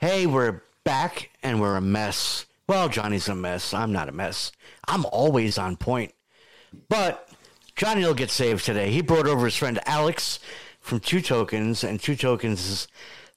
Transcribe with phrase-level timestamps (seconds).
[0.00, 2.46] Hey, we're back and we're a mess.
[2.68, 3.74] Well, Johnny's a mess.
[3.74, 4.52] I'm not a mess.
[4.86, 6.14] I'm always on point.
[6.88, 7.28] But
[7.74, 8.92] Johnny will get saved today.
[8.92, 10.38] He brought over his friend Alex
[10.80, 12.88] from Two Tokens, and Two Tokens is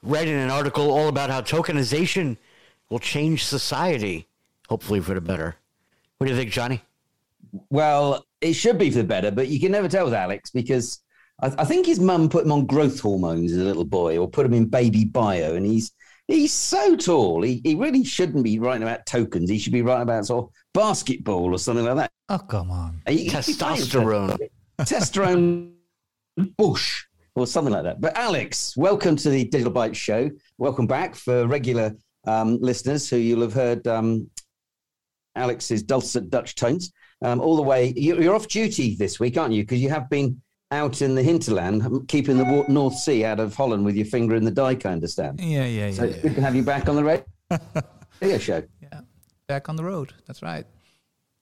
[0.04, 2.38] writing an article all about how tokenization
[2.92, 4.28] will change society,
[4.70, 5.56] hopefully for the better.
[6.20, 6.84] What do you think, Johnny?
[7.72, 11.00] Well, it should be for the better, but you can never tell with Alex because
[11.42, 14.30] I, I think his mum put him on growth hormones as a little boy, or
[14.30, 15.92] put him in baby bio, and he's
[16.28, 17.42] he's so tall.
[17.42, 19.50] He he really shouldn't be writing about tokens.
[19.50, 22.12] He should be writing about sort of basketball or something like that.
[22.30, 24.38] Oh come on, He- Testosterone.
[24.80, 25.74] testosterone
[26.58, 28.02] bush or something like that.
[28.02, 30.30] But Alex, welcome to the Digital Byte Show.
[30.58, 31.96] Welcome back for regular
[32.26, 34.30] um, listeners who you'll have heard um,
[35.36, 37.94] Alex's dulcet Dutch tones um, all the way.
[37.96, 39.64] You're off duty this week, aren't you?
[39.64, 43.84] Because you have been out in the hinterland, keeping the North Sea out of Holland
[43.86, 44.86] with your finger in the dike.
[44.86, 45.40] I understand.
[45.42, 46.22] yeah, yeah, yeah, So it's yeah.
[46.24, 47.04] good to have you back on the
[48.22, 48.64] radio show.
[48.82, 49.02] yeah.
[49.48, 50.14] Back on the road.
[50.28, 50.66] That's right.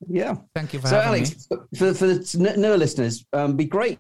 [0.08, 0.36] Yeah.
[0.56, 1.58] Thank you for So, Alex, me.
[1.78, 4.00] for, for the newer listeners, um, be great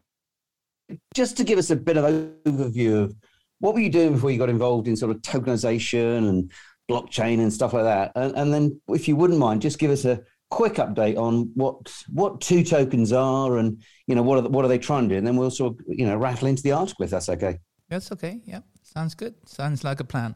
[1.13, 2.05] just to give us a bit of
[2.45, 3.15] overview of
[3.59, 6.51] what were you doing before you got involved in sort of tokenization and
[6.89, 10.05] blockchain and stuff like that, and, and then if you wouldn't mind, just give us
[10.05, 14.49] a quick update on what what two tokens are and you know what are the,
[14.49, 16.63] what are they trying to do, and then we'll sort of you know rattle into
[16.63, 17.59] the article if that's okay.
[17.89, 18.41] That's okay.
[18.45, 19.35] Yeah, sounds good.
[19.45, 20.35] Sounds like a plan.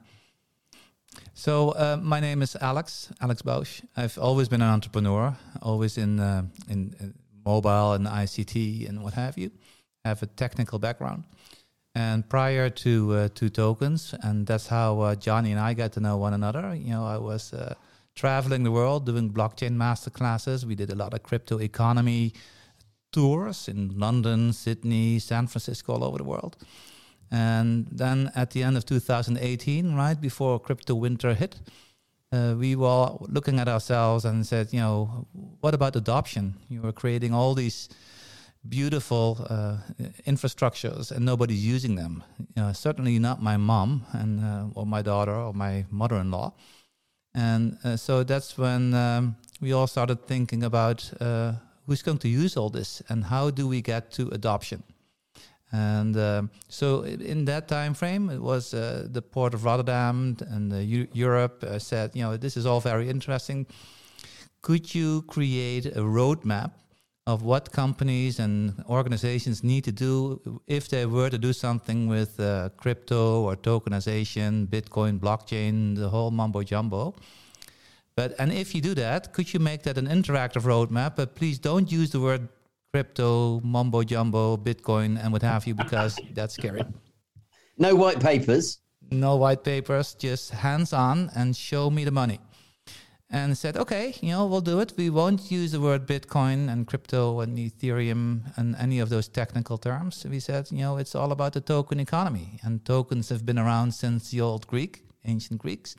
[1.34, 3.82] So uh, my name is Alex, Alex Bausch.
[3.96, 7.14] I've always been an entrepreneur, always in uh, in, in
[7.46, 9.52] mobile and ICT and what have you.
[10.06, 11.24] I have a technical background,
[11.96, 16.00] and prior to uh, two tokens, and that's how uh, Johnny and I got to
[16.00, 16.76] know one another.
[16.76, 17.76] You know, I was uh,
[18.16, 20.66] traveling the world doing blockchain master classes.
[20.66, 22.34] We did a lot of crypto economy
[23.12, 26.58] tours in London, Sydney, San Francisco, all over the world.
[27.32, 31.60] And then at the end of 2018, right before crypto winter hit,
[32.32, 35.28] uh, we were looking at ourselves and said, you know,
[35.62, 36.56] what about adoption?
[36.70, 37.90] You were creating all these
[38.68, 39.78] beautiful uh,
[40.26, 42.24] infrastructures and nobody's using them.
[42.56, 46.54] You know, certainly not my mom and uh, or my daughter or my mother-in-law.
[47.36, 51.54] And uh, so that's when um, we all started thinking about uh,
[51.88, 54.84] who's going to use all this and how do we get to adoption.
[55.72, 60.72] And um, so in that time frame, it was uh, the port of Rotterdam and
[60.72, 63.66] uh, Europe uh, said, you know, this is all very interesting.
[64.62, 66.74] Could you create a roadmap
[67.26, 72.40] of what companies and organizations need to do if they were to do something with
[72.40, 77.16] uh, crypto or tokenization, Bitcoin, blockchain, the whole mumbo jumbo?
[78.16, 81.16] But and if you do that, could you make that an interactive roadmap?
[81.16, 82.48] But please don't use the word
[82.94, 86.84] crypto, mumbo jumbo, Bitcoin, and what have you, because that's scary.
[87.78, 88.80] No white papers.
[89.10, 92.40] No white papers, just hands on and show me the money.
[93.34, 94.94] And said, okay, you know, we'll do it.
[94.96, 99.80] We won't use the word Bitcoin and crypto and Ethereum and any of those technical
[99.80, 100.24] terms.
[100.30, 102.60] We said, you know, it's all about the token economy.
[102.64, 105.96] And tokens have been around since the old Greek, ancient Greeks.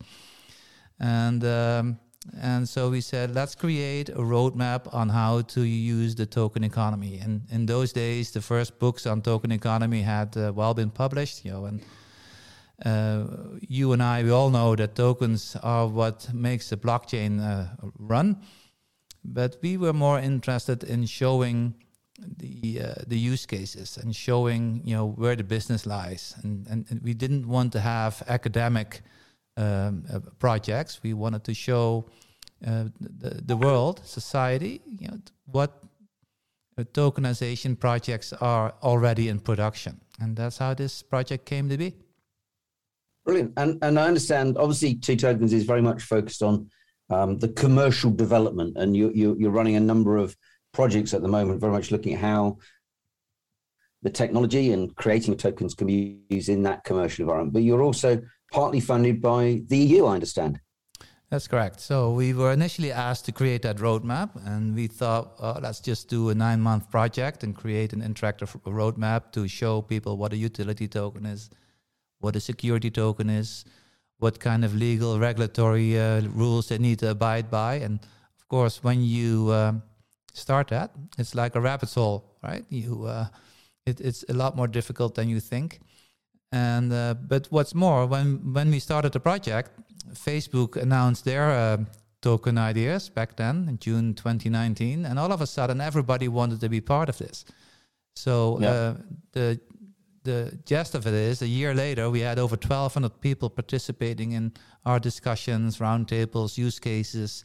[1.00, 1.98] And um,
[2.40, 7.18] and so we said, let's create a roadmap on how to use the token economy.
[7.18, 11.44] And in those days, the first books on token economy had uh, well been published,
[11.44, 11.82] you know, and
[12.84, 13.24] uh,
[13.60, 17.66] you and I, we all know that tokens are what makes the blockchain uh,
[17.98, 18.40] run.
[19.24, 21.74] But we were more interested in showing
[22.18, 26.86] the uh, the use cases and showing you know where the business lies, and and,
[26.90, 29.02] and we didn't want to have academic
[29.56, 31.00] um, uh, projects.
[31.02, 32.06] We wanted to show
[32.66, 35.70] uh, the the world, society, you know what
[36.92, 41.94] tokenization projects are already in production, and that's how this project came to be.
[43.24, 43.52] Brilliant.
[43.56, 44.58] And and I understand.
[44.58, 46.68] Obviously, Two Tokens is very much focused on
[47.10, 50.36] um, the commercial development, and you, you you're running a number of
[50.72, 52.58] projects at the moment, very much looking at how
[54.02, 57.54] the technology and creating tokens can be used in that commercial environment.
[57.54, 58.20] But you're also
[58.52, 60.60] partly funded by the EU, I understand.
[61.30, 61.80] That's correct.
[61.80, 66.08] So we were initially asked to create that roadmap, and we thought, oh, let's just
[66.08, 70.86] do a nine-month project and create an interactive roadmap to show people what a utility
[70.86, 71.50] token is,
[72.24, 73.64] what a security token is,
[74.18, 77.98] what kind of legal regulatory uh, rules they need to abide by, and
[78.40, 79.82] of course, when you um,
[80.32, 82.64] start that, it's like a rabbit hole, right?
[82.70, 83.26] You, uh,
[83.86, 85.80] it, it's a lot more difficult than you think.
[86.52, 89.70] And uh, but what's more, when when we started the project,
[90.14, 91.78] Facebook announced their uh,
[92.20, 96.68] token ideas back then in June 2019, and all of a sudden everybody wanted to
[96.68, 97.44] be part of this.
[98.16, 98.70] So Yeah.
[98.70, 98.94] uh,
[99.32, 99.58] the
[100.24, 104.52] the gist of it is a year later we had over 1200 people participating in
[104.84, 107.44] our discussions roundtables use cases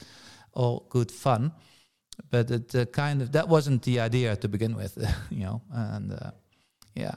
[0.54, 1.52] all good fun
[2.32, 4.98] but it uh, kind of that wasn't the idea to begin with
[5.30, 6.32] you know and uh,
[6.96, 7.16] yeah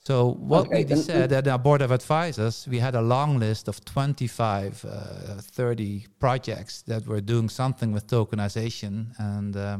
[0.00, 0.84] so what okay.
[0.84, 5.40] we said at our board of advisors we had a long list of 25 uh,
[5.40, 9.78] 30 projects that were doing something with tokenization and uh,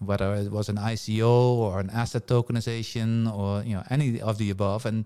[0.00, 4.50] whether it was an ICO or an asset tokenization or you know any of the
[4.50, 4.86] above.
[4.86, 5.04] And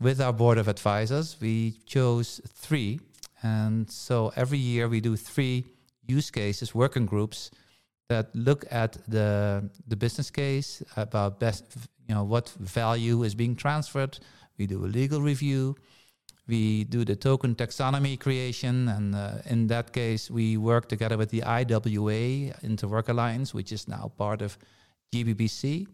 [0.00, 3.00] with our board of advisors, we chose three.
[3.42, 5.64] And so every year we do three
[6.06, 7.50] use cases, working groups
[8.08, 11.64] that look at the the business case about best
[12.08, 14.18] you know what value is being transferred.
[14.58, 15.76] We do a legal review
[16.48, 21.30] we do the token taxonomy creation, and uh, in that case, we work together with
[21.30, 24.56] the IWA Interwork Alliance, which is now part of
[25.12, 25.86] GBBC.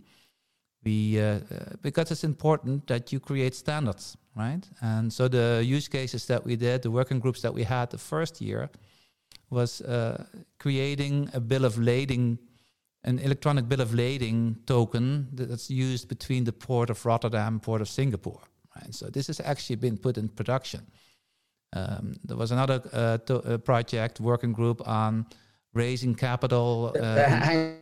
[0.84, 1.40] We uh, uh,
[1.80, 4.68] because it's important that you create standards, right?
[4.80, 7.98] And so the use cases that we did, the working groups that we had the
[7.98, 8.68] first year,
[9.48, 10.24] was uh,
[10.58, 12.38] creating a bill of lading
[13.04, 17.88] an electronic bill of lading token that's used between the port of Rotterdam, port of
[17.88, 18.40] Singapore.
[18.76, 18.94] Right?
[18.94, 20.86] So this has actually been put in production.
[21.74, 25.26] Um, there was another uh, to, uh, project working group on
[25.72, 26.92] raising capital.
[26.94, 27.78] Uh, uh hang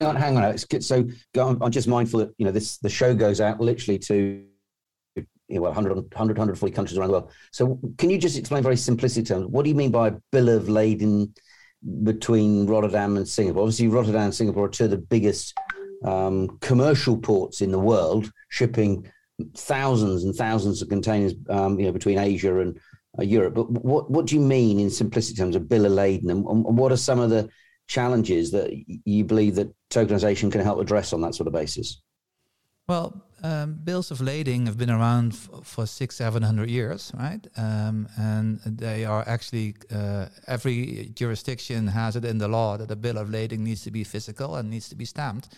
[0.00, 0.58] on, hang on.
[0.58, 2.78] So I'm just mindful that you know this.
[2.78, 4.44] The show goes out literally to
[5.48, 7.32] you know, 100, 100, 140 countries around the world.
[7.52, 9.46] So can you just explain very simplistic terms?
[9.46, 11.34] What do you mean by bill of lading
[12.02, 13.62] between Rotterdam and Singapore?
[13.62, 15.54] Obviously, Rotterdam and Singapore are two of the biggest
[16.04, 19.10] um, commercial ports in the world, shipping
[19.56, 22.78] thousands and thousands of containers, um, you know, between Asia and
[23.18, 23.54] uh, Europe.
[23.54, 26.78] But what what do you mean in simplistic terms of bill of lading, and, and
[26.78, 27.48] what are some of the
[27.86, 28.70] challenges that
[29.04, 32.02] you believe that tokenization can help address on that sort of basis?
[32.86, 37.46] Well, um, bills of lading have been around f- for six, seven hundred years, right?
[37.56, 42.96] Um, and they are actually uh, every jurisdiction has it in the law that a
[42.96, 45.54] bill of lading needs to be physical and needs to be stamped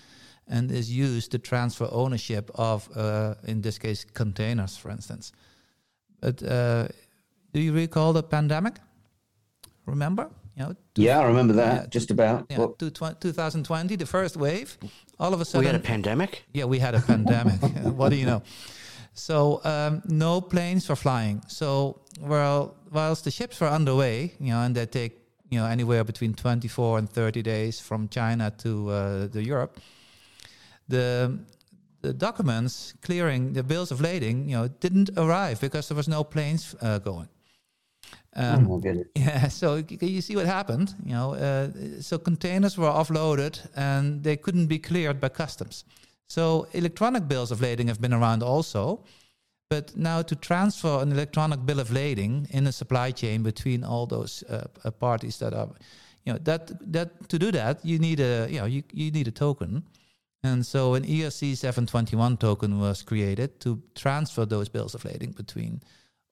[0.49, 5.33] and is used to transfer ownership of, uh, in this case, containers, for instance.
[6.21, 6.89] But uh,
[7.53, 8.75] do you recall the pandemic?
[9.87, 10.29] Remember?
[10.57, 11.83] You know, two, yeah, I remember that.
[11.83, 12.47] Yeah, just about.
[12.51, 14.77] Yeah, well, 2020, the first wave.
[15.19, 16.45] All of a sudden, we had a pandemic.
[16.53, 17.61] Yeah, we had a pandemic.
[17.97, 18.43] what do you know?
[19.15, 21.43] So um, no planes were flying.
[21.47, 25.19] So well, whilst the ships were underway, you know, and they take
[25.51, 29.79] you know anywhere between 24 and 30 days from China to uh, to Europe
[30.91, 31.39] the
[32.03, 36.25] the documents clearing the bills of lading, you know, didn't arrive because there was no
[36.25, 37.29] planes uh, going.
[38.37, 38.81] Um, oh,
[39.15, 40.95] yeah, so you see what happened.
[41.05, 45.85] You know, uh, so containers were offloaded and they couldn't be cleared by customs.
[46.29, 49.05] So electronic bills of lading have been around also,
[49.69, 54.07] but now to transfer an electronic bill of lading in a supply chain between all
[54.07, 55.69] those uh, uh parties that are,
[56.25, 59.27] you know, that that to do that you need a you know you, you need
[59.29, 59.83] a token.
[60.43, 65.83] And so an ERC 721 token was created to transfer those bills of lading between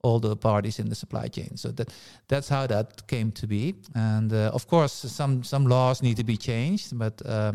[0.02, 1.56] all the parties in the supply chain.
[1.56, 1.92] So that
[2.28, 3.74] that's how that came to be.
[3.94, 7.52] And uh, of course, some some laws need to be changed, but uh,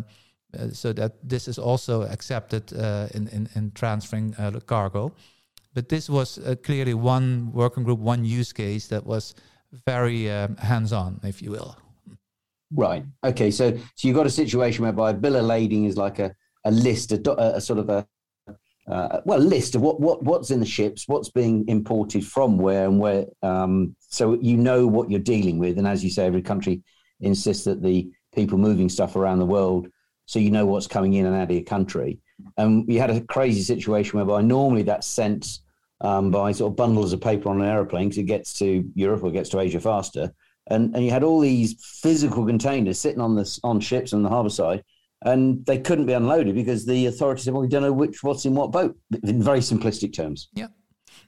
[0.58, 5.12] uh, so that this is also accepted uh, in, in, in transferring uh, cargo.
[5.74, 9.34] But this was uh, clearly one working group, one use case that was
[9.88, 11.76] very um, hands-on, if you will.
[12.76, 13.04] Right.
[13.24, 13.50] Okay.
[13.52, 17.12] So so you've got a situation whereby bill of lading is like a a list,
[17.12, 18.08] a, a sort of a
[18.88, 22.86] uh, well, list of what, what what's in the ships, what's being imported from where
[22.86, 25.78] and where, um, so you know what you're dealing with.
[25.78, 26.82] And as you say, every country
[27.22, 29.88] insists that the people moving stuff around the world,
[30.26, 32.20] so you know what's coming in and out of your country.
[32.58, 35.60] And we had a crazy situation whereby normally that's sent
[36.02, 39.24] um, by sort of bundles of paper on an aeroplane because it gets to Europe
[39.24, 40.34] or gets to Asia faster.
[40.68, 44.30] And, and you had all these physical containers sitting on the on ships on the
[44.30, 44.84] harbour side,
[45.26, 48.46] and they couldn't be unloaded because the authorities said, "Well, we don't know which what's
[48.46, 50.50] in what boat." In very simplistic terms.
[50.54, 50.68] Yeah.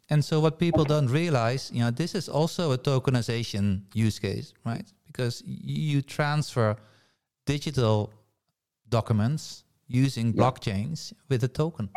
[0.10, 4.54] And so what people don't realize, you know, this is also a tokenization use case,
[4.64, 4.86] right?
[5.08, 6.76] Because you transfer
[7.46, 8.12] digital
[8.90, 10.42] documents using yeah.
[10.42, 11.90] blockchains with a token.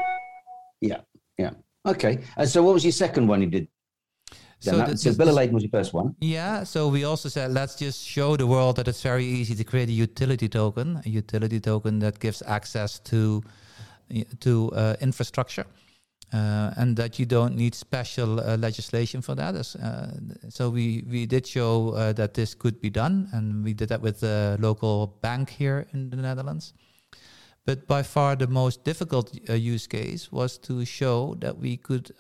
[0.81, 1.01] Yeah,
[1.37, 1.51] yeah.
[1.85, 2.21] Okay.
[2.37, 3.69] And so what was your second one you did?
[4.61, 6.17] So, that, the, Bill of Lading was your first one.
[6.21, 6.65] Yeah.
[6.65, 9.89] So we also said let's just show the world that it's very easy to create
[9.89, 13.43] a utility token, a utility token that gives access to
[14.41, 15.67] to uh, infrastructure.
[16.31, 19.55] Uh, and that you don't need special uh, legislation for that.
[19.55, 20.09] Uh,
[20.51, 24.03] so we, we did show uh, that this could be done, and we did that
[24.03, 26.75] with the local bank here in the Netherlands.
[27.65, 32.11] But by far the most difficult uh, use case was to show that we could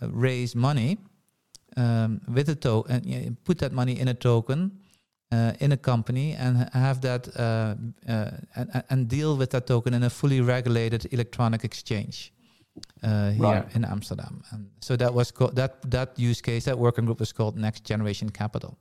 [0.00, 0.98] raise money
[1.76, 4.72] um, with a token and put that money in a token
[5.30, 7.74] uh, in a company and have that uh,
[8.10, 12.32] uh, and, and, deal with that token in a fully regulated electronic exchange
[13.02, 13.76] uh, here right.
[13.76, 14.42] in Amsterdam.
[14.50, 17.84] And so that was called that that use case that working group was called Next
[17.84, 18.78] Generation Capital.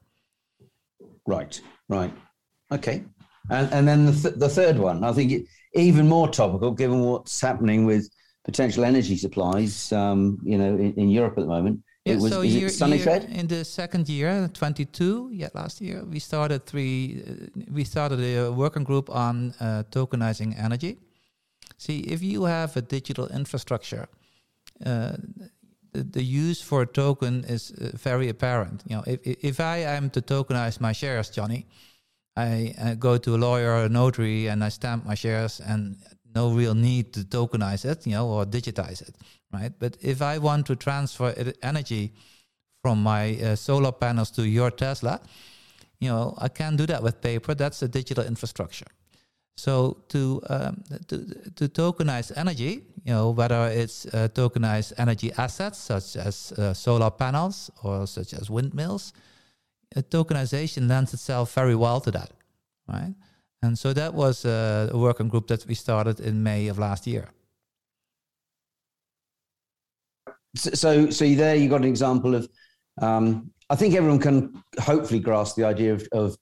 [1.26, 2.14] Right, right,
[2.72, 3.04] okay.
[3.50, 7.02] And and then the, th- the third one, I think, it, even more topical given
[7.02, 8.10] what's happening with
[8.48, 12.42] potential energy supplies, um, you know, in, in Europe at the moment yeah, was, so
[12.42, 17.24] year, year, in the second year, 22, yeah, last year, we started three.
[17.28, 20.98] Uh, we started a working group on uh, tokenizing energy.
[21.78, 24.08] See, if you have a digital infrastructure,
[24.86, 25.18] uh,
[25.92, 28.84] the, the, use for a token is uh, very apparent.
[28.88, 31.66] You know, if if I am to tokenize my shares, Johnny,
[32.36, 35.98] I, I go to a lawyer or a notary and I stamp my shares, and
[36.36, 39.16] no real need to tokenize it, you know, or digitize it
[39.54, 39.72] right?
[39.80, 42.14] But if I want to transfer energy
[42.82, 45.22] from my uh, solar panels to your Tesla,
[46.00, 47.56] you know, I can't do that with paper.
[47.56, 48.88] That's a digital infrastructure.
[49.56, 55.80] So to um, to, to tokenize energy, you know, whether it's uh, tokenized energy assets
[55.80, 59.14] such as uh, solar panels or such as windmills,
[59.96, 62.30] tokenization lends itself very well to that,
[62.88, 63.16] right?
[63.62, 67.08] And so that was uh, a working group that we started in May of last
[67.08, 67.30] year.
[70.56, 72.50] so so there you got an example of
[73.02, 76.38] um, I think everyone can hopefully grasp the idea of, of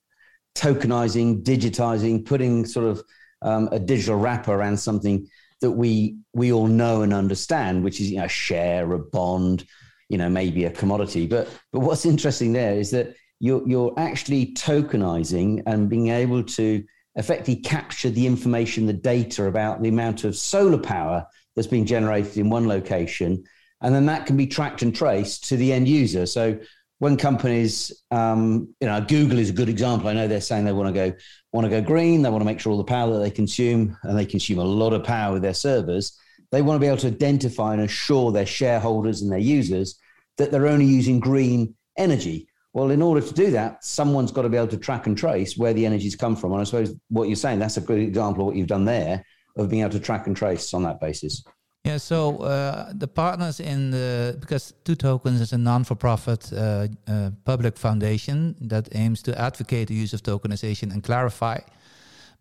[0.56, 3.04] tokenizing, digitizing, putting sort of
[3.42, 5.28] um, a digital wrapper around something
[5.62, 9.66] that we we all know and understand, which is you know, a share, a bond,
[10.10, 11.28] you know, maybe a commodity.
[11.28, 16.84] But but what's interesting there is that you're you're actually tokenizing and being able to
[17.16, 22.38] effectively capture the information, the data about the amount of solar power that's being generated
[22.38, 23.44] in one location
[23.82, 26.26] and then that can be tracked and traced to the end user.
[26.26, 26.58] So
[27.00, 30.08] when companies, um, you know, Google is a good example.
[30.08, 31.16] I know they're saying they want to go
[31.52, 32.22] want to go green.
[32.22, 34.64] They want to make sure all the power that they consume, and they consume a
[34.64, 36.18] lot of power with their servers.
[36.52, 40.00] They want to be able to identify and assure their shareholders and their users
[40.38, 42.48] that they're only using green energy.
[42.76, 45.56] Well, in order to do that, someone's got to be able to track and trace
[45.56, 46.52] where the energy's come from.
[46.52, 49.24] And I suppose what you're saying, that's a good example of what you've done there
[49.56, 51.42] of being able to track and trace on that basis.
[51.86, 57.30] Yeah, so uh, the partners in the because Two Tokens is a non-for-profit uh, uh,
[57.46, 61.60] public foundation that aims to advocate the use of tokenization and clarify.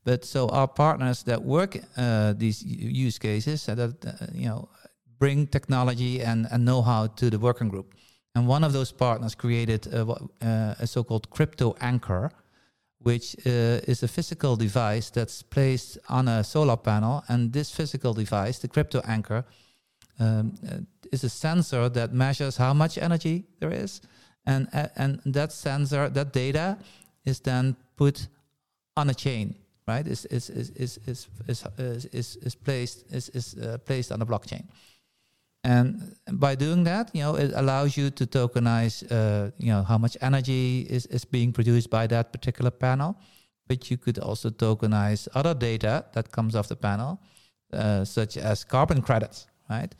[0.02, 4.68] But so our partners that work uh, these use cases uh, that uh, you know
[5.20, 7.94] bring technology and, and know-how to the working group,
[8.34, 12.30] and one of those partners created a, a so-called crypto anchor,
[12.98, 17.22] which uh, is a physical device that's placed on a solar panel.
[17.28, 19.44] And this physical device, the crypto anchor,
[20.18, 20.78] um, uh,
[21.12, 24.00] is a sensor that measures how much energy there is.
[24.46, 26.78] And, uh, and that sensor, that data,
[27.24, 28.26] is then put
[28.96, 29.54] on a chain,
[29.86, 30.06] right?
[30.06, 34.26] Is, is, is, is, is, is, is, is placed, is, is uh, placed on a
[34.26, 34.64] blockchain.
[35.64, 39.97] And by doing that, you know, it allows you to tokenize, uh, you know, how
[39.97, 43.16] much energy is, is being produced by that particular panel.
[43.66, 47.18] But you could also tokenize other data that comes off the panel,
[47.73, 49.94] uh, such as carbon credits, right?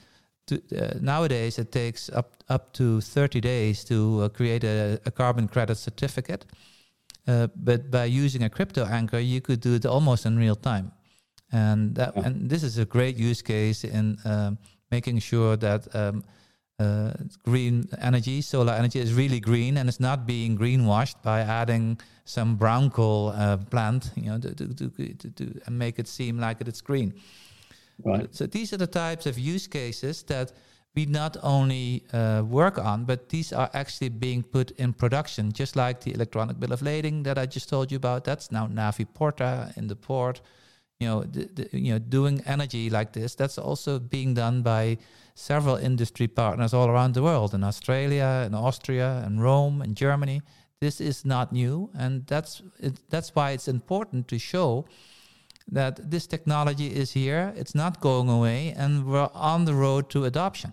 [0.49, 5.11] To, uh, nowadays, it takes up up to 30 days to uh, create a, a,
[5.11, 6.45] carbon credit certificate.
[7.27, 10.93] Uh, but by using a crypto anchor, you could do it almost in real time.
[11.53, 14.59] And that, and this is a great use case in um,
[14.97, 16.25] making sure that um,
[16.85, 17.13] uh,
[17.51, 17.77] green
[18.11, 21.85] energy, solar energy, is really green and it's not being greenwashed by adding
[22.25, 24.89] some brown coal uh, plant, you know, to, to,
[25.21, 27.11] to, to, and make it seem like it's green.
[28.05, 28.29] Right.
[28.39, 30.53] So these are the types of use cases that
[30.97, 35.77] we not only uh, work on, but these are actually being put in production, just
[35.77, 38.25] like the electronic bill of lading that I just told you about.
[38.25, 40.41] That's now Navi Porta in the port
[41.01, 41.25] you know,
[41.73, 44.99] you know, doing energy like this, that's also being done by
[45.35, 50.41] several industry partners all around the world, in Australia, in Austria, in Rome, in Germany.
[50.81, 54.87] This is not new, and that's it, that's why it's important to show
[55.73, 57.53] that this technology is here.
[57.57, 60.73] It's not going away, and we're on the road to adoption.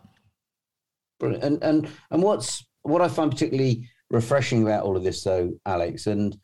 [1.19, 1.43] Brilliant.
[1.43, 6.07] And and and what's what I find particularly refreshing about all of this, though, Alex,
[6.07, 6.37] and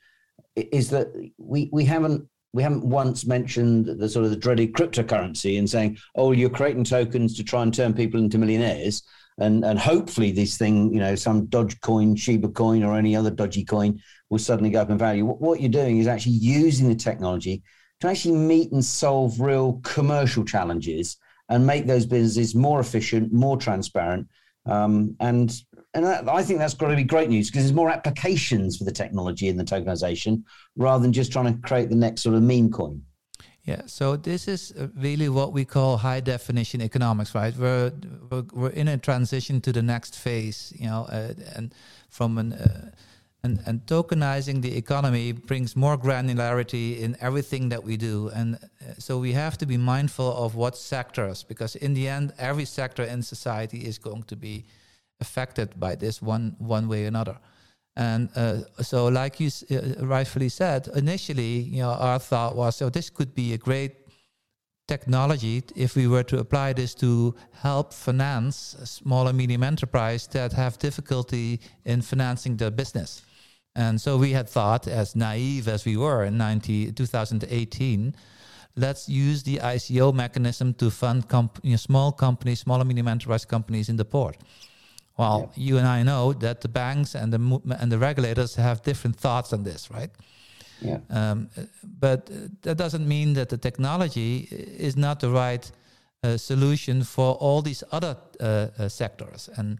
[0.55, 1.07] is that
[1.37, 5.97] we we haven't we haven't once mentioned the sort of the dreaded cryptocurrency and saying,
[6.15, 9.03] oh, you're creating tokens to try and turn people into millionaires.
[9.39, 13.63] And, and hopefully this thing, you know, some Dogecoin, Shiba coin, or any other dodgy
[13.63, 15.25] coin will suddenly go up in value.
[15.25, 17.61] What, what you're doing is actually using the technology
[17.99, 21.17] to actually meet and solve real commercial challenges
[21.49, 24.27] and make those businesses more efficient, more transparent.
[24.65, 25.53] Um, and
[25.97, 28.83] and that, I think that's got to be great news because there's more applications for
[28.83, 30.43] the technology in the tokenization
[30.75, 33.01] rather than just trying to create the next sort of meme coin.
[33.63, 37.53] Yeah, so this is uh, really what we call high definition economics, right?
[37.57, 37.91] We're
[38.29, 41.73] we're, we're in a transition to the next phase, you know, uh, and
[42.09, 42.91] from an uh,
[43.43, 48.93] and and tokenizing the economy brings more granularity in everything that we do, and uh,
[48.99, 53.03] so we have to be mindful of what sectors, because in the end, every sector
[53.03, 54.63] in society is going to be
[55.19, 57.37] affected by this one one way or another.
[57.95, 62.89] And uh, so, like you uh, rightfully said, initially, you know, our thought was, so
[62.89, 63.93] this could be a great
[64.87, 70.53] technology if we were to apply this to help finance small and medium enterprise that
[70.53, 73.23] have difficulty in financing their business.
[73.75, 78.15] And so we had thought, as naive as we were in 90, 2018,
[78.75, 83.07] let's use the ICO mechanism to fund comp- you know, small companies, small and medium
[83.07, 84.37] enterprise companies in the port.
[85.17, 85.63] Well, yeah.
[85.63, 89.53] you and I know that the banks and the and the regulators have different thoughts
[89.53, 90.11] on this, right?
[90.81, 90.99] Yeah.
[91.09, 91.49] Um,
[91.99, 92.29] but
[92.61, 94.47] that doesn't mean that the technology
[94.79, 95.71] is not the right
[96.23, 99.79] uh, solution for all these other uh, uh, sectors, and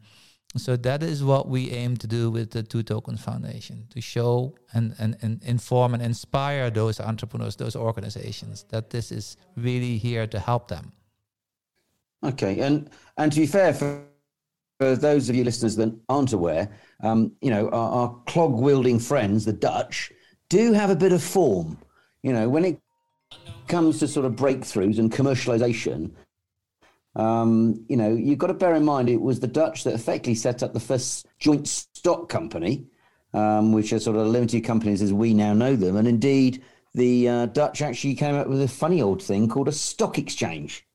[0.55, 4.55] so that is what we aim to do with the Two Tokens Foundation to show
[4.73, 10.25] and, and, and inform and inspire those entrepreneurs, those organizations that this is really here
[10.25, 10.93] to help them.
[12.23, 14.01] Okay, and and to be fair, for
[14.79, 16.69] for those of you listeners that aren't aware,
[17.01, 20.11] um, you know, our, our clog wielding friends, the Dutch,
[20.49, 21.77] do have a bit of form.
[22.23, 22.79] You know, when it
[23.67, 26.11] comes to sort of breakthroughs and commercialization,
[27.15, 30.35] um, you know, you've got to bear in mind it was the Dutch that effectively
[30.35, 32.85] set up the first joint stock company,
[33.33, 35.95] um, which are sort of limited companies as we now know them.
[35.95, 39.71] And indeed, the uh, Dutch actually came up with a funny old thing called a
[39.71, 40.85] stock exchange.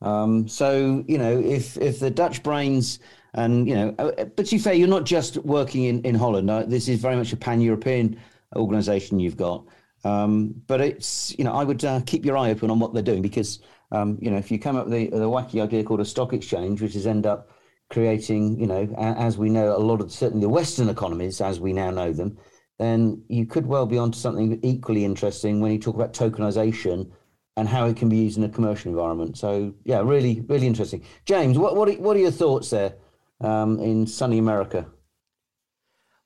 [0.00, 2.98] Um, so, you know, if if the Dutch brains
[3.34, 6.50] and you know, uh, but to be fair, you're not just working in in Holland.
[6.50, 8.20] Uh, this is very much a pan European
[8.56, 9.64] organisation you've got.
[10.04, 13.02] Um, but it's you know, I would uh, keep your eye open on what they're
[13.02, 13.60] doing because
[13.92, 16.32] um, you know, if you come up with the, the wacky idea called a stock
[16.32, 17.50] exchange, which is end up
[17.90, 21.74] creating, you know, as we know, a lot of certainly the Western economies as we
[21.74, 22.38] now know them,
[22.78, 27.12] then you could well be onto something equally interesting when you talk about tokenization
[27.58, 29.36] and how it can be used in a commercial environment.
[29.36, 31.04] So yeah, really, really interesting.
[31.26, 32.94] James, what what are, what are your thoughts there?
[33.42, 34.86] Um, in sunny America?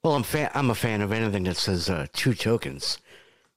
[0.03, 0.51] Well, I'm fan.
[0.55, 2.99] I'm a fan of anything that says uh, two tokens.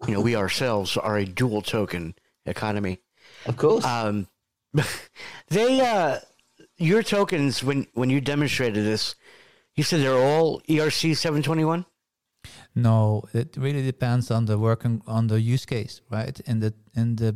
[0.07, 2.99] You know, we ourselves are a dual token economy.
[3.45, 3.85] Of course.
[3.85, 4.27] Um,
[5.49, 6.19] they uh,
[6.77, 9.15] your tokens when when you demonstrated this,
[9.75, 11.85] you said they're all ERC seven twenty one.
[12.73, 16.39] No, it really depends on the working on the use case, right?
[16.41, 17.35] In the in the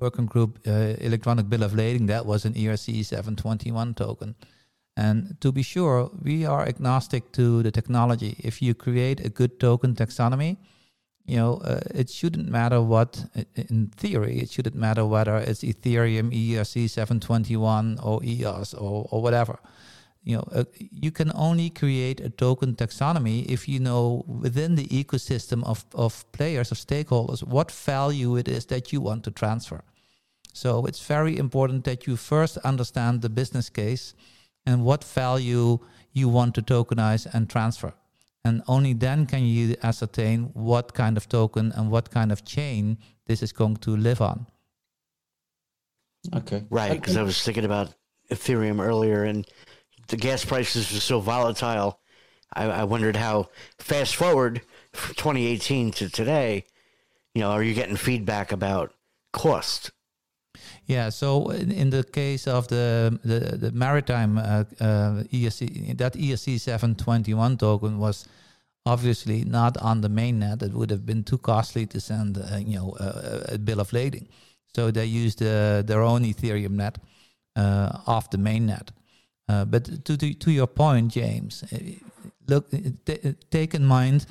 [0.00, 4.34] working group uh, electronic bill of lading, that was an ERC seven twenty one token.
[4.98, 8.34] And to be sure, we are agnostic to the technology.
[8.40, 10.56] If you create a good token taxonomy,
[11.24, 16.32] you know, uh, it shouldn't matter what, in theory, it shouldn't matter whether it's Ethereum,
[16.32, 19.60] ERC 721, or EOS, or, or whatever.
[20.24, 24.88] You know, uh, you can only create a token taxonomy if you know within the
[24.88, 29.84] ecosystem of, of players, of stakeholders, what value it is that you want to transfer.
[30.52, 34.14] So it's very important that you first understand the business case
[34.68, 35.78] and what value
[36.12, 37.94] you want to tokenize and transfer.
[38.44, 42.98] And only then can you ascertain what kind of token and what kind of chain
[43.26, 44.46] this is going to live on.
[46.34, 46.64] Okay.
[46.70, 46.92] Right.
[46.92, 47.20] Because okay.
[47.20, 47.94] I was thinking about
[48.30, 49.46] Ethereum earlier and
[50.08, 52.00] the gas prices were so volatile.
[52.52, 56.64] I, I wondered how fast forward from 2018 to today,
[57.34, 58.94] you know, are you getting feedback about
[59.32, 59.92] cost?
[60.88, 66.14] Yeah, so in, in the case of the the, the maritime uh, uh, ERC, that
[66.14, 68.26] ERC 721 token was
[68.86, 70.62] obviously not on the mainnet.
[70.62, 73.92] It would have been too costly to send, uh, you know, a, a, bill of
[73.92, 74.28] lading.
[74.74, 76.96] So they used uh, their own Ethereum net
[77.54, 78.88] uh, off the mainnet.
[79.46, 81.64] Uh, but to, to to your point, James,
[82.46, 82.66] look,
[83.50, 84.26] take in mind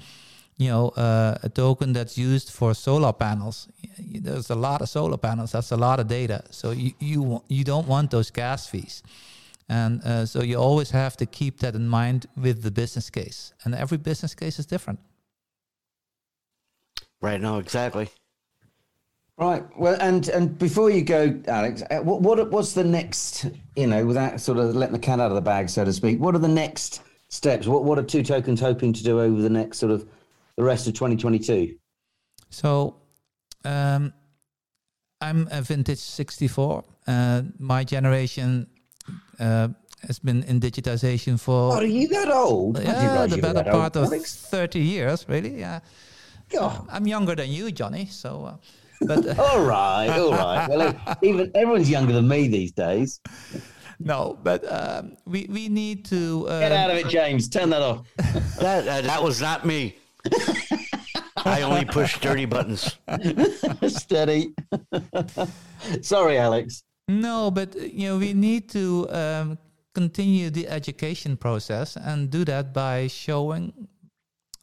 [0.58, 3.68] you know, uh, a token that's used for solar panels.
[4.00, 5.52] There's a lot of solar panels.
[5.52, 6.44] That's a lot of data.
[6.50, 9.04] So you you you don't want those gas fees,
[9.70, 13.54] and uh, so you always have to keep that in mind with the business case.
[13.64, 15.00] And every business case is different.
[17.22, 17.40] Right.
[17.40, 17.60] No.
[17.60, 18.10] Exactly.
[19.38, 19.64] Right.
[19.78, 23.46] Well, and and before you go, Alex, uh, what, what what's the next?
[23.76, 26.20] You know, without sort of letting the cat out of the bag, so to speak.
[26.20, 27.68] What are the next steps?
[27.68, 30.10] What what are two tokens hoping to do over the next sort of
[30.58, 31.76] the rest of 2022?
[32.50, 32.98] So,
[33.64, 34.14] um,
[35.22, 36.84] I'm a vintage 64.
[37.08, 38.68] Uh, my generation
[39.40, 39.70] uh,
[40.06, 41.74] has been in digitization for.
[41.74, 42.82] Oh, are you that old?
[42.82, 44.08] Yeah, the better part old.
[44.08, 44.36] of Alex.
[44.36, 45.60] 30 years, really.
[45.60, 45.80] Yeah.
[46.50, 46.88] God.
[46.90, 48.06] I'm younger than you, Johnny.
[48.08, 48.46] So.
[48.46, 48.58] Uh,
[49.02, 50.68] but uh, all right, all right.
[50.68, 53.20] Well, even everyone's younger than me these days.
[54.00, 57.50] No, but um, we we need to um, get out of it, James.
[57.50, 58.08] Turn that off.
[58.60, 59.98] that uh, that was not me.
[61.46, 62.98] I only push dirty buttons.
[63.88, 64.54] Steady.
[66.02, 66.84] Sorry, Alex.
[67.08, 69.58] No, but you know we need to um,
[69.94, 73.88] continue the education process and do that by showing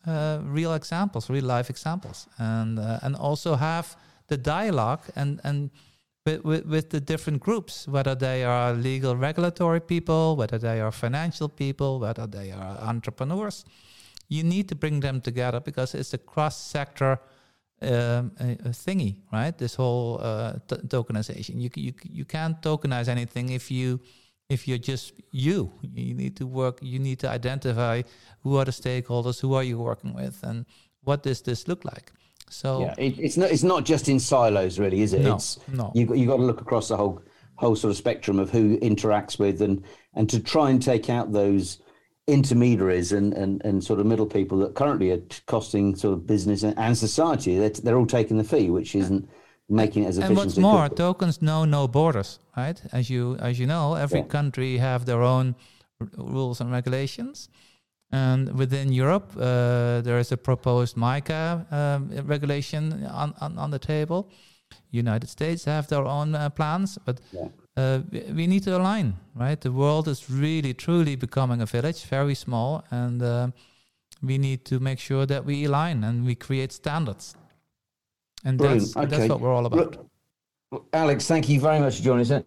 [0.06, 3.96] uh, real examples, real life examples, and uh, and also have
[4.28, 5.70] the dialogue and and
[6.26, 10.90] with, with, with the different groups, whether they are legal regulatory people, whether they are
[10.90, 13.64] financial people, whether they are entrepreneurs
[14.28, 17.18] you need to bring them together because it's a cross sector
[17.82, 18.30] um,
[18.84, 19.56] thingy, right?
[19.56, 21.60] This whole uh, t- tokenization.
[21.60, 24.00] You, you you can't tokenize anything if you
[24.48, 25.72] if you're just you.
[25.82, 26.78] You need to work.
[26.82, 28.02] You need to identify
[28.42, 30.66] who are the stakeholders, who are you working with, and
[31.02, 32.12] what does this look like.
[32.50, 35.22] So yeah, it, it's not it's not just in silos, really, is it?
[35.22, 35.92] No, it's, no.
[35.94, 37.22] You you got to look across the whole
[37.56, 39.84] whole sort of spectrum of who interacts with and
[40.14, 41.78] and to try and take out those
[42.26, 46.62] intermediaries and, and, and sort of middle people that currently are costing sort of business
[46.62, 47.58] and society.
[47.58, 49.28] They're, they're all taking the fee, which isn't
[49.68, 50.38] making it as efficient.
[50.38, 52.80] And what's more, tokens know no borders, right?
[52.92, 54.26] As you as you know, every yeah.
[54.26, 55.54] country have their own
[56.00, 57.48] r- rules and regulations.
[58.10, 63.78] And within Europe, uh, there is a proposed MiCA um, regulation on, on, on the
[63.78, 64.30] table.
[64.90, 68.00] United States have their own uh, plans, but yeah uh,
[68.32, 69.60] we need to align, right?
[69.60, 73.48] The world is really, truly becoming a village, very small, and uh,
[74.22, 77.34] we need to make sure that we align and we create standards.
[78.44, 79.06] And that's, okay.
[79.06, 79.96] that's what we're all about.
[80.70, 82.44] Look, Alex, thank you very much for joining us.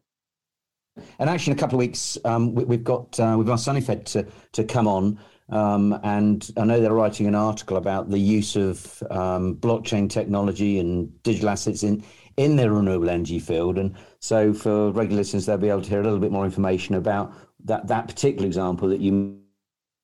[1.20, 4.06] And actually, in a couple of weeks, um, we, have got uh, we've asked Sunnyfed
[4.06, 8.56] to to come on, um, and I know they're writing an article about the use
[8.56, 12.04] of um, blockchain technology and digital assets in
[12.38, 13.78] in their renewable energy field.
[13.78, 16.96] And so for regular listeners, they'll be able to hear a little bit more information
[16.96, 17.34] about
[17.66, 19.40] that, that particular example that you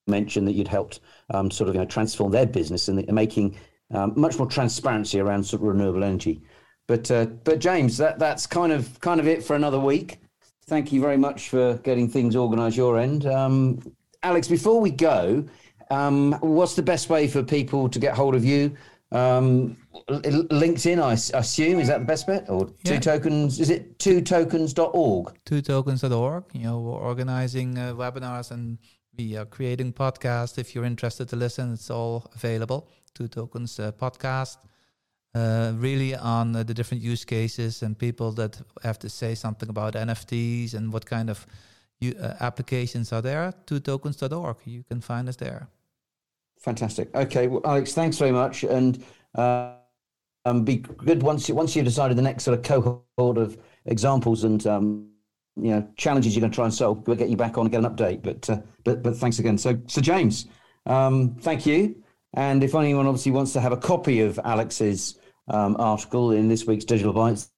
[0.07, 0.99] mentioned that you'd helped
[1.33, 3.55] um, sort of you know, transform their business and making
[3.93, 6.41] um, much more transparency around sort of renewable energy.
[6.87, 10.19] But uh, but James, that, that's kind of kind of it for another week.
[10.65, 13.25] Thank you very much for getting things organised your end.
[13.25, 13.79] Um,
[14.21, 15.45] Alex, before we go,
[15.91, 18.75] um, what's the best way for people to get hold of you?
[19.11, 19.77] Um,
[20.09, 22.49] LinkedIn, I assume, is that the best bet?
[22.49, 22.93] Or yeah.
[22.93, 23.59] two tokens?
[23.59, 25.33] Is it two tokens.org?
[25.45, 26.43] Two tokens.org.
[26.53, 28.77] You know, we're organizing uh, webinars and
[29.17, 30.57] we are creating podcasts.
[30.57, 32.89] If you're interested to listen, it's all available.
[33.13, 34.57] Two tokens uh, podcast.
[35.35, 39.67] Uh, really on uh, the different use cases and people that have to say something
[39.67, 41.47] about NFTs and what kind of
[42.03, 43.51] uh, applications are there.
[43.65, 44.57] Two tokens.org.
[44.65, 45.67] You can find us there.
[46.59, 47.13] Fantastic.
[47.15, 49.03] Okay, well, Alex, thanks very much, and
[49.35, 49.73] uh,
[50.45, 54.43] um, be good once you once you've decided the next sort of cohort of examples
[54.43, 55.09] and um,
[55.55, 57.07] you know challenges you're going to try and solve.
[57.07, 58.23] We'll get you back on and get an update.
[58.23, 59.57] But uh, but but thanks again.
[59.57, 60.47] So so James,
[60.85, 62.03] um, thank you.
[62.35, 66.65] And if anyone obviously wants to have a copy of Alex's um, article in this
[66.65, 67.49] week's Digital Bytes,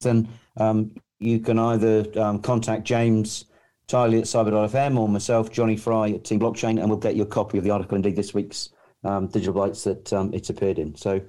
[0.00, 3.44] then um, you can either um, contact James
[3.86, 7.26] Tiley at Cyber.fm or myself, Johnny Fry at Team Blockchain, and we'll get you a
[7.26, 8.70] copy of the article, indeed, this week's
[9.04, 10.96] Digital Bytes that it's appeared in.
[10.96, 11.20] So,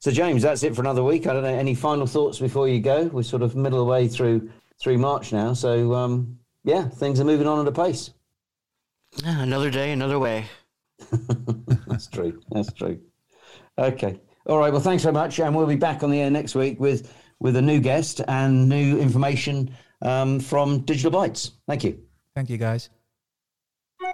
[0.00, 1.26] so James, that's it for another week.
[1.26, 3.04] I don't know any final thoughts before you go.
[3.04, 7.20] We're sort of middle of the way through through March now, so um, yeah, things
[7.20, 8.10] are moving on at a pace.
[9.22, 10.46] Yeah, another day, another way.
[11.86, 12.40] that's true.
[12.50, 13.00] That's true.
[13.78, 14.20] Okay.
[14.46, 14.72] All right.
[14.72, 17.56] Well, thanks so much, and we'll be back on the air next week with with
[17.56, 21.52] a new guest and new information um, from Digital Bytes.
[21.66, 22.00] Thank you.
[22.34, 22.90] Thank you, guys.